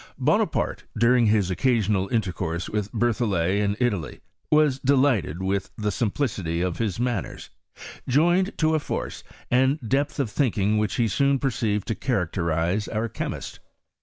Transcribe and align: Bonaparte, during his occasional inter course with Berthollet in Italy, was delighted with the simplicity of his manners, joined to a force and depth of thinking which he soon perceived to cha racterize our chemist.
Bonaparte, 0.17 0.85
during 0.97 1.27
his 1.27 1.51
occasional 1.51 2.07
inter 2.07 2.31
course 2.31 2.67
with 2.67 2.91
Berthollet 2.91 3.59
in 3.59 3.77
Italy, 3.79 4.19
was 4.49 4.79
delighted 4.79 5.43
with 5.43 5.69
the 5.77 5.91
simplicity 5.91 6.59
of 6.59 6.79
his 6.79 6.99
manners, 6.99 7.51
joined 8.07 8.57
to 8.57 8.73
a 8.73 8.79
force 8.79 9.23
and 9.51 9.79
depth 9.87 10.19
of 10.19 10.31
thinking 10.31 10.79
which 10.79 10.95
he 10.95 11.07
soon 11.07 11.37
perceived 11.37 11.87
to 11.87 11.93
cha 11.93 12.13
racterize 12.13 12.89
our 12.91 13.07
chemist. 13.07 13.59